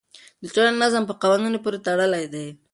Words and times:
د 0.41 0.43
ټولنې 0.55 0.77
نظم 0.83 1.03
په 1.07 1.13
قوانینو 1.21 1.63
پورې 1.63 1.83
تړلی 1.85 2.25
دی. 2.33 2.47